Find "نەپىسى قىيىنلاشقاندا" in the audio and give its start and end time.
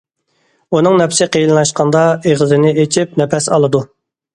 1.01-2.03